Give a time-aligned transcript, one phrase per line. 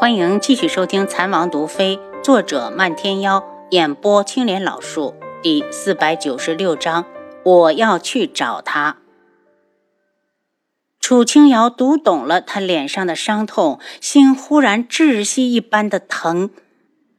[0.00, 7.04] 欢迎继续收听《残王毒妃》，作者漫天妖，演播青莲老树，第四百九十六章。
[7.42, 8.98] 我要去找他。
[11.00, 16.50] 楚清瑶读懂了他脸上的伤痛，心忽然窒息一般的疼。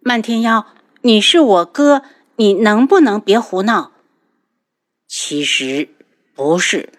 [0.00, 0.66] 漫天妖，
[1.00, 2.02] 你是我哥，
[2.36, 3.92] 你能不能别胡闹？
[5.08, 5.88] 其实
[6.34, 6.90] 不是，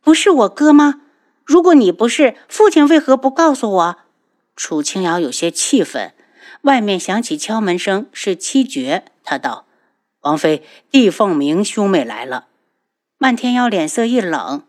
[0.00, 1.00] 不是我哥吗？
[1.44, 3.96] 如果你不是，父亲为何不告诉我？
[4.56, 6.12] 楚清瑶有些气愤。
[6.62, 9.04] 外面响起敲门声，是七绝。
[9.22, 9.66] 他道
[10.22, 12.48] ：“王妃，帝凤鸣兄妹来了。”
[13.18, 14.64] 漫天妖脸色一冷：“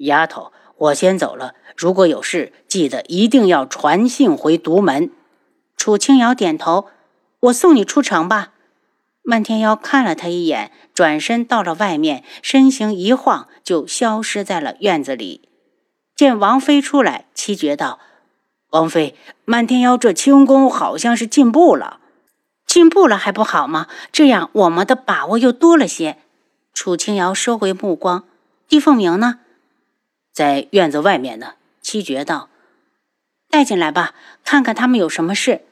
[0.00, 1.54] 丫头，我先走了。
[1.76, 5.10] 如果有事，记得一定要传信回独门。”
[5.76, 6.88] 楚清瑶点头
[7.40, 8.52] ：“我送你出城吧。”
[9.22, 15.48] 漫天妖看了他一眼，转身到了外面，身形一晃就消失在了院子里。
[16.14, 18.00] 见王妃出来，七绝道。
[18.70, 19.14] 王妃，
[19.44, 22.00] 漫天妖这轻功好像是进步了，
[22.66, 23.86] 进步了还不好吗？
[24.12, 26.18] 这样我们的把握又多了些。
[26.74, 28.24] 楚清瑶收回目光，
[28.68, 29.40] 帝凤鸣呢？
[30.32, 31.54] 在院子外面呢。
[31.80, 32.50] 七绝道
[33.48, 34.12] ：“带进来吧，
[34.44, 35.62] 看看他们有什么事。”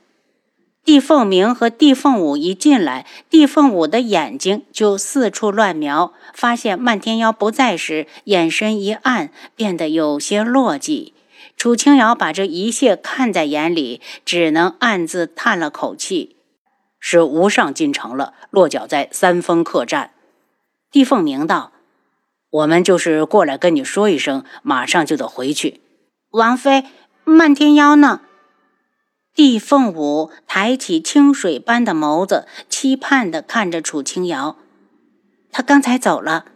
[0.83, 11.13] 帝凤鸣和帝凤舞一进来，帝凤舞的眼睛就四处乱瞄，发现漫天妖不在时，眼神一暗，变得有些落寂。
[11.57, 16.37] 楚清瑶把这一切看在眼里，只能暗自叹了口气。
[17.01, 20.13] 是无上进城了，落脚在三峰客栈。
[20.91, 21.73] 帝凤鸣道
[22.51, 25.81] ：“我们就是过来跟你说一声，马上就得回去。”
[26.31, 26.85] 王妃，
[27.25, 28.21] 漫天妖呢？
[29.35, 34.57] 帝凤舞抬起清水般的眸子，期盼地看着楚清瑶。
[35.53, 36.47] 他刚才走了。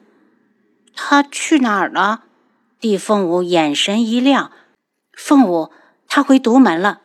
[0.94, 2.24] 他去哪儿了？
[2.80, 4.50] 帝凤舞眼神一亮。
[5.22, 5.70] 凤舞，
[6.08, 7.02] 他回独门了。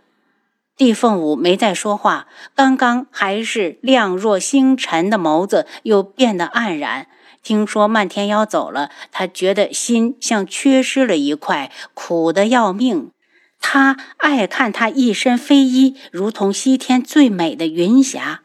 [0.78, 7.08] 帝凤舞没再说话，刚刚还是亮若星辰的眸子又变得黯然。
[7.44, 13.12] 听说漫天妖走了，他觉得心像缺失了一块，苦得要命。
[13.60, 18.40] 他爱看他一身飞衣，如同西天最美的云霞；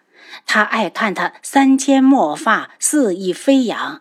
[0.47, 4.00] 他爱看他三千墨发，肆意飞扬；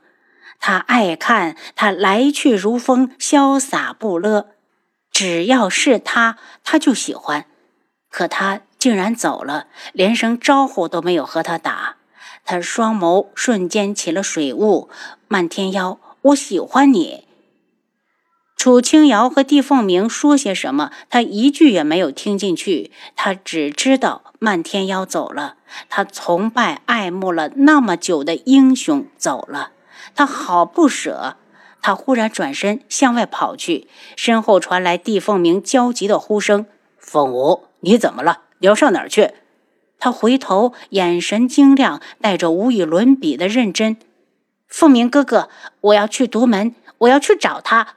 [0.60, 4.50] 他爱看他来去如风，潇洒不勒。
[5.22, 7.46] 只要是他，他就喜欢。
[8.10, 11.98] 可他竟然走了，连声招呼都没有和他打。
[12.46, 14.90] 他双眸瞬间起了水雾。
[15.28, 17.28] 漫天妖，我喜欢你。
[18.56, 22.94] 楚清瑶和帝凤鸣说些什么，他一句也没有听进去。
[23.18, 25.58] 他只知道漫天妖走了，
[25.90, 29.72] 他崇拜爱慕了那么久的英雄走了，
[30.16, 31.36] 他好不舍。
[31.82, 36.66] 他忽然转身向外跑去，身后传来帝凤鸣焦急的呼声
[37.00, 38.42] ：“凤舞，你怎么了？
[38.60, 39.32] 你要上哪儿去？”
[39.98, 43.98] 他回头，眼神晶亮，带着无与伦比的认真。
[44.68, 45.50] “凤鸣哥哥，
[45.82, 47.96] 我要去独门，我要去找他。”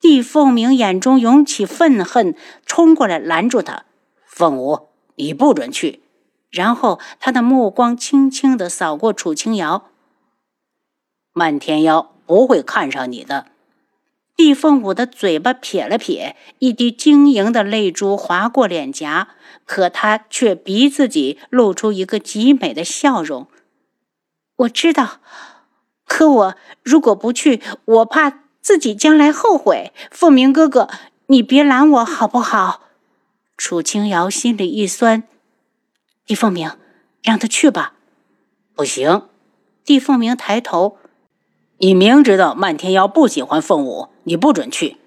[0.00, 3.84] 帝凤鸣眼中涌起愤恨，冲过来拦住他
[4.24, 6.02] ：“凤舞，你不准去！”
[6.50, 9.90] 然后他的目光轻轻地扫过楚清瑶，
[11.32, 12.12] 漫天妖。
[12.30, 13.46] 不会看上你的，
[14.36, 19.30] 帝凤舞的嘴巴撇了撇，一滴晶莹的泪珠划过脸颊，
[19.64, 23.48] 可他却逼自己露出一个极美的笑容。
[24.58, 25.18] 我知道，
[26.06, 26.54] 可我
[26.84, 29.92] 如果不去，我怕自己将来后悔。
[30.12, 30.88] 凤鸣哥哥，
[31.26, 32.82] 你别拦我好不好？
[33.56, 35.24] 楚清瑶心里一酸，
[36.24, 36.70] 帝凤鸣，
[37.24, 37.94] 让他去吧。
[38.76, 39.26] 不行，
[39.84, 40.99] 帝凤鸣抬头。
[41.82, 44.98] 你明知道漫天妖不喜欢凤舞，你不准去。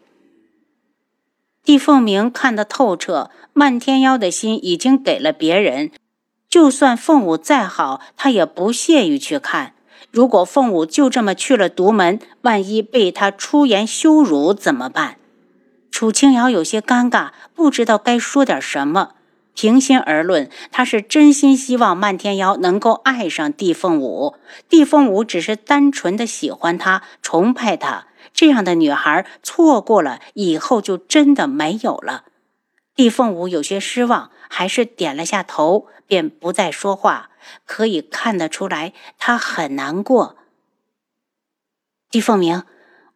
[1.63, 5.91] 帝凤鸣看得透彻，漫天妖的心已经给了别人。
[6.50, 9.73] 就算凤舞再好，他也不屑于去看。
[10.09, 15.17] 如果凤舞就这么去了独门，万一被他出言羞辱怎么办？
[15.91, 19.12] 楚清瑶有些尴尬，不知道该说点什么。
[19.53, 24.35] 平心而论，他是真心希望漫天妖能够爱上帝凤舞。
[24.67, 28.07] 帝凤舞只是单纯的喜欢他，崇拜他。
[28.33, 32.25] 这样的女孩错过了，以后就真的没有了。
[32.95, 37.29] 帝凤舞有些失望，还是点了下头，便不再说话。
[37.65, 40.38] 可以看得出来，他很难过。
[42.09, 42.63] 帝凤鸣，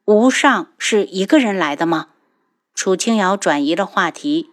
[0.06, 2.10] 无上是一个人来的吗？
[2.76, 4.52] 楚清瑶转移了话题。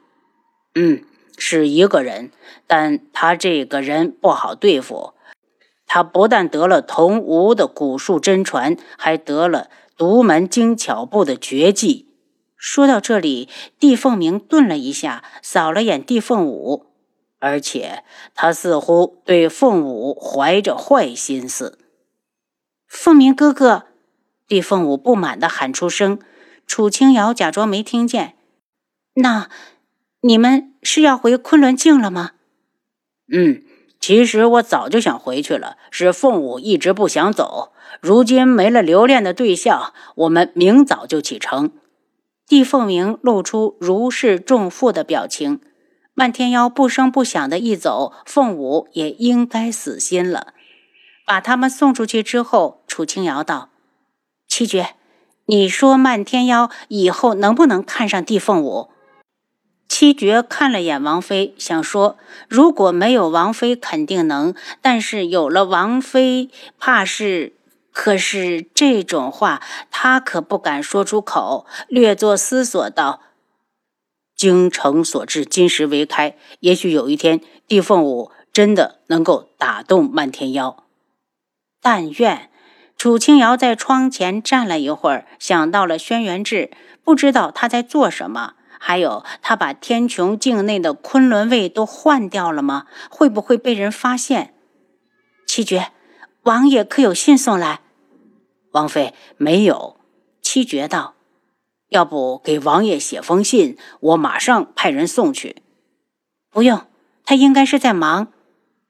[0.75, 1.05] 嗯。
[1.37, 2.31] 是一个人，
[2.67, 5.15] 但他这个人不好对付。
[5.87, 12.09] 他不但得了同吴的古术真传，还得了独门精巧部的绝技。
[12.57, 13.49] 说到这里，
[13.79, 16.87] 帝凤鸣顿了一下，扫了眼帝凤舞，
[17.39, 18.03] 而且
[18.35, 21.79] 他似乎对凤舞怀着坏心思。
[22.89, 23.85] 凤鸣哥哥，
[24.49, 26.19] 帝凤舞不满地喊出声，
[26.67, 28.37] 楚清瑶假装没听见。
[29.15, 29.51] 那
[30.23, 32.33] 你们是要回昆仑镜了吗？
[33.33, 33.63] 嗯，
[33.99, 37.73] 其实我早就想回去了，是凤舞一直不想走。
[38.01, 41.73] 如今没了留恋的对象，我们明早就启程。
[42.47, 45.61] 帝凤鸣露出如释重负的表情。
[46.13, 50.53] 漫天妖不声不响的一走，凤舞也应该死心了。
[51.27, 53.71] 把他们送出去之后，楚清瑶道
[54.47, 54.91] ：“七绝，
[55.47, 58.91] 你说漫天妖以后能不能看上帝凤舞？”
[60.05, 64.53] 七绝看了眼王妃，想说：“如果没有王妃，肯定能；
[64.83, 67.55] 但是有了王妃，怕是……”
[67.91, 73.23] 可是这种话他可不敢说出口，略作思索道
[74.37, 76.37] ：“精诚所至，金石为开。
[76.61, 80.85] 也许有一天，帝凤舞真的能够打动漫天妖。
[81.81, 82.51] 但愿。”
[82.99, 86.71] 楚清瑶在窗前站了一会儿，想到了轩辕志，
[87.03, 88.53] 不知道他在做什么。
[88.87, 92.85] 还有，他把天穹境内的昆仑卫都换掉了吗？
[93.09, 94.53] 会不会被人发现？
[95.47, 95.91] 七绝，
[96.43, 97.81] 王爷可有信送来？
[98.73, 99.97] 王妃没有，
[100.43, 101.15] 七绝道
[101.89, 105.63] ：“要不给王爷写封信，我马上派人送去。”
[106.53, 106.83] 不用，
[107.25, 108.29] 他应该是在忙。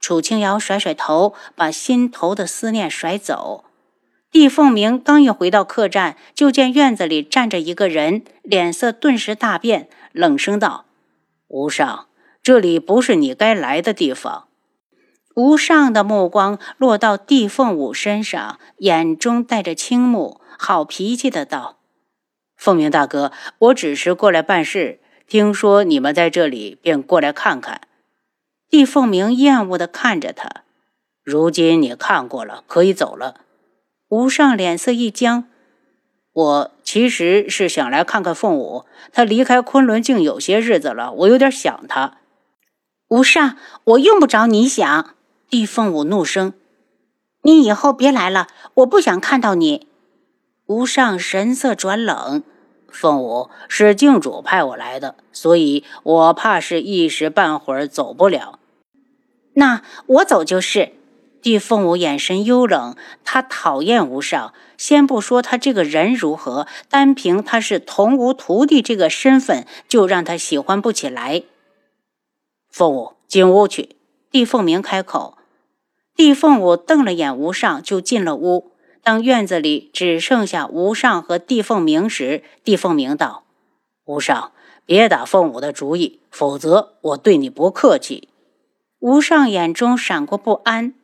[0.00, 3.64] 楚清瑶甩甩头，把心头的思念甩走。
[4.34, 10.86] 帝凤鸣刚一回到客栈，就见院子里站着一个人，脸色顿时大变，冷声道
[11.46, 12.08] ：“无上，
[12.42, 14.48] 这里不是你该来的地方。”
[15.36, 21.78] 无上的目光落到帝凤舞身上，眼中带着倾慕，好脾气的道
[22.58, 24.98] ：“凤鸣大哥，我只是过来办事，
[25.28, 27.82] 听说你们在这里，便过来看看。”
[28.68, 30.64] 帝凤鸣厌恶的看着他
[31.22, 33.36] ：“如今你看过了，可以走了。”
[34.14, 35.48] 无上脸色一僵
[36.32, 42.18] ：“我其实是想来看看凤舞，他离开昆仑镜有些日子了，我有点想他。”
[43.10, 45.16] 无上，我用不着你想。
[45.50, 46.52] 帝凤舞怒声
[47.42, 49.88] ：“你以后别来了，我不想看到你。”
[50.66, 52.44] 无上神色转冷
[52.86, 58.60] ：“凤舞是镜主派我来的，所以我怕是一时半会儿走不了。”
[59.54, 60.92] 那我走就是。
[61.44, 64.54] 帝凤舞眼神幽冷，他讨厌无上。
[64.78, 71.42] 先不说他这个人如何，单凭他是童无徒弟这个身份，就让他喜欢不起来。
[72.70, 73.96] 凤舞进屋去。
[74.30, 75.36] 帝凤鸣开口。
[76.16, 78.72] 帝凤舞瞪了眼无上，就进了屋。
[79.02, 83.44] 当院子里只剩下无上和帝凤鸣时，帝凤鸣道
[84.06, 84.52] ：“无上，
[84.86, 88.30] 别打凤舞的主意，否则我对你不客气。”
[89.00, 90.94] 无上眼中闪过不安。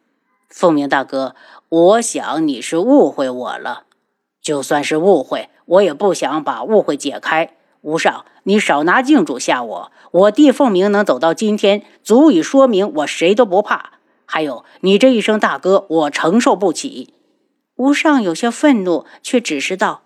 [0.50, 1.34] 凤鸣大哥，
[1.68, 3.84] 我想你是误会我了。
[4.42, 7.56] 就算是误会，我也不想把误会解开。
[7.82, 9.92] 无上，你少拿镜主吓我。
[10.10, 13.92] 我弟凤鸣能走到今天，足以说明我谁都不怕。
[14.26, 17.14] 还有你这一声大哥，我承受不起。
[17.76, 20.02] 无上有些愤怒，却只是道：“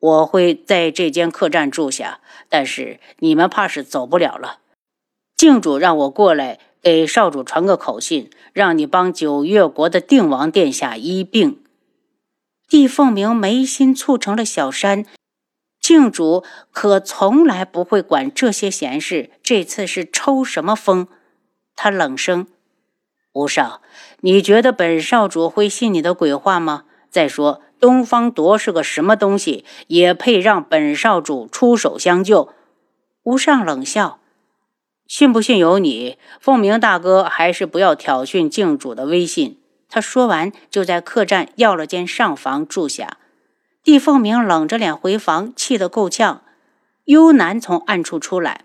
[0.00, 4.58] 我会在这间客栈住下，但是你们怕是走不了了。
[5.36, 11.62] 镜主让我过来给少主传个口信，让你帮九月国的定王殿下医病。”
[12.68, 15.04] 帝凤鸣眉心蹙成了小山，
[15.80, 21.08] 静主可从来不会管这些闲事，这次是抽什么风？
[21.74, 22.46] 他冷声。
[23.32, 23.80] 无上，
[24.20, 26.84] 你觉得本少主会信你的鬼话吗？
[27.10, 32.54] 再说，东方铎是个什么东西，也配让本少主出手相救？
[33.24, 34.19] 无上冷笑
[35.10, 36.18] ：“信不信由你。
[36.38, 43.18] 凤鸣大哥，还是不要挑衅镜主的威信。”他说完，就在客栈要了间上房住下。
[43.82, 46.44] 帝凤鸣冷着脸回房，气得够呛。
[47.06, 48.64] 幽南从暗处出来：“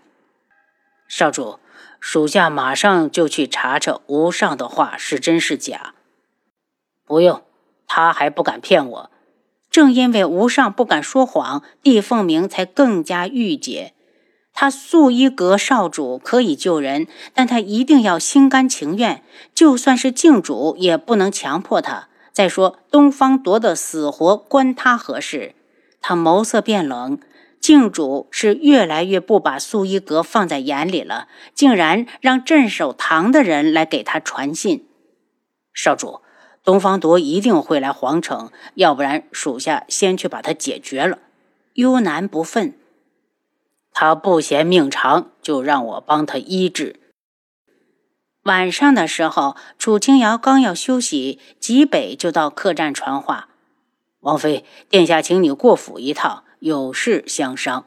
[1.08, 1.58] 少主。”
[1.98, 5.94] 属下马上就去查查无上的话是真是假。
[7.04, 7.42] 不用，
[7.88, 9.10] 他还不敢骗我。
[9.68, 13.94] 正因为无上不敢说谎，帝凤鸣才更加郁结。
[14.58, 19.22] 他素衣阁少主可以救人，但他一定要心甘情愿。
[19.54, 22.08] 就算是镜主，也不能强迫他。
[22.32, 25.54] 再说东方夺的死活关他何事？
[26.00, 27.18] 他眸色变冷。
[27.60, 34.86] 镜主是越来越不把素衣阁放在眼里了，竟然让镇守堂的人来给他传信。
[35.74, 36.20] 少主，
[36.64, 41.18] 东方铎一定会来皇城，要不然属下先去把他解决了。
[41.74, 42.72] 幽南不忿，
[43.98, 47.00] 他不嫌命长，就让我帮他医治。
[48.42, 53.48] 晚上的时候，楚清瑶刚要休息，吉北就到客栈传话
[54.20, 57.86] ：“王妃，殿下请你过府一趟，有事相商。”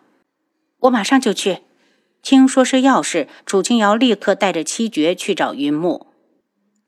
[0.82, 1.60] 我马上就去。
[2.24, 6.08] 听说是要事，楚清瑶立刻带着七绝去找云木。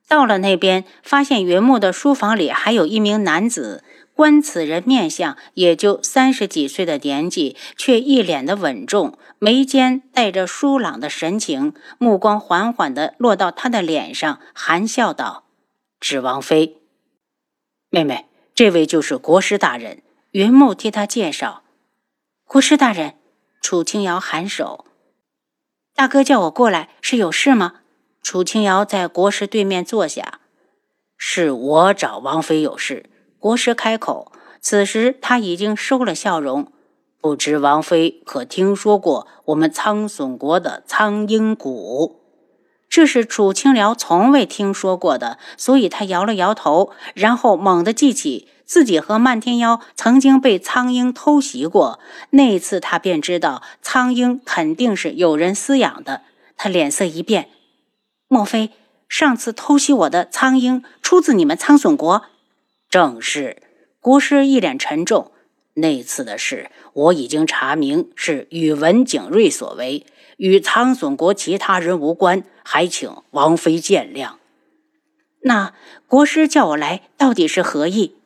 [0.07, 3.83] 到了那边，发现云木的书房里还有一名男子。
[4.21, 15.45] 观此人面相，也就三十几岁的年纪，却一脸的稳重，眉间带着疏朗的神情，目光缓缓地落到他的脸上，含笑道
[15.99, 16.77] ：“指王妃，
[17.89, 21.63] 妹妹，这位就是国师大人。”云木替他介绍
[22.45, 23.15] ：“国师大人。”
[23.59, 24.85] 楚清瑶颔首
[25.95, 27.81] ：“大哥叫我过来，是有事吗？”
[28.21, 30.41] 楚清瑶在国师对面坐下
[31.17, 33.07] ：“是我找王妃有事。”
[33.41, 34.31] 国师开口，
[34.62, 36.71] 此时他已经收了笑容。
[37.19, 42.21] 不知王妃可听说过我们苍隼国的苍鹰谷？
[42.88, 52.00] 这是楚清瑶从未听说过的，所以他摇了摇头，然后猛地记起自己和漫天妖曾经被苍鹰偷袭过。
[52.29, 56.21] 那次他便知道苍鹰肯定是有人饲养的。
[56.55, 57.50] 他脸色一变，
[58.27, 58.69] 莫非
[59.10, 62.25] 上次偷袭我的苍鹰出自你们苍隼国？
[62.91, 63.55] 正是，
[64.01, 65.31] 国师一脸沉重。
[65.75, 70.05] 那次的事我已经查明是宇文景睿所为，
[70.36, 74.31] 与苍隼国其他人无关，还请王妃见谅。
[75.39, 75.74] 那
[76.05, 78.17] 国师叫我来，到底是何意？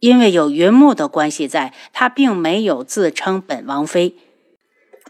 [0.00, 4.16] 因为有云木的关系在，他并没有自称本王妃。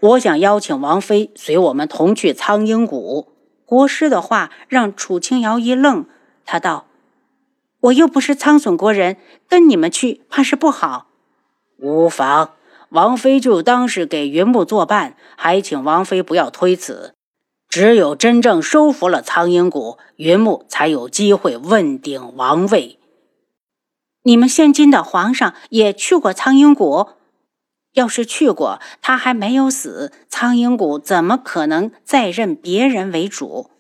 [0.03, 3.33] 我想邀请王妃随我们同去苍鹰谷。
[3.65, 6.05] 国师的话让楚清瑶一愣，
[6.45, 6.88] 他道。
[7.82, 9.16] 我又不是苍隼国人，
[9.49, 11.06] 跟你们去怕是不好。
[11.78, 12.54] 无妨，
[12.90, 17.14] 王妃就当是给云木作伴，还请王妃不要推辞。
[17.68, 22.99] 只有真正收服了苍鹰谷，云木才有机会问鼎王位。
[24.25, 27.11] 你们现今的皇上也去过苍鹰谷，
[27.92, 33.70] 要是去过，他还没有死，苍鹰谷怎么可能再任别人为主？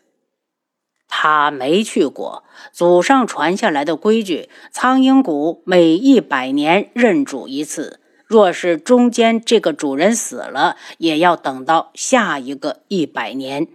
[1.08, 7.98] 他没去过，祖上传下来的规矩，苍鹰谷每一百年认主一次。
[8.26, 13.66] 若是中间这个主人死了，也要等到下一个一百年。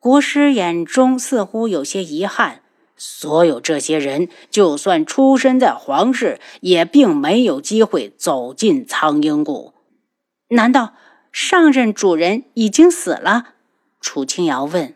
[0.00, 2.62] 国师眼中似乎有些遗憾。
[2.98, 9.74] 所有这些人，就算出身在皇室，也并没有机会走进苍鹰谷。
[10.48, 10.94] 难道
[11.30, 13.54] 上任主人已经死了？
[14.00, 14.95] 楚清瑶问。